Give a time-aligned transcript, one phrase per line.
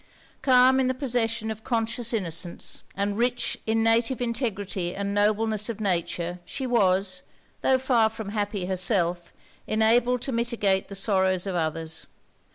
[0.41, 5.79] Calm in the possession of conscious innocence, and rich in native integrity and nobleness of
[5.79, 7.21] nature, she was,
[7.61, 9.31] tho' far from happy herself,
[9.67, 12.07] enabled to mitigate the sorrows of others.